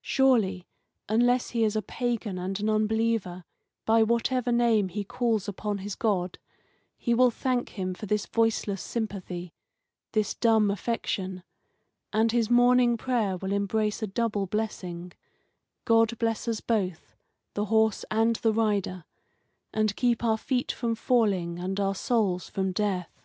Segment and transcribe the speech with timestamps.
[0.00, 0.68] Surely,
[1.08, 3.42] unless he is a pagan and an unbeliever,
[3.84, 6.38] by whatever name he calls upon his God,
[6.96, 9.52] he will thank Him for this voiceless sympathy,
[10.12, 11.42] this dumb affection,
[12.12, 15.10] and his morning prayer will embrace a double blessing
[15.84, 17.16] God bless us both,
[17.54, 19.02] the horse and the rider,
[19.74, 23.20] and keep our feet from falling and our souls from death!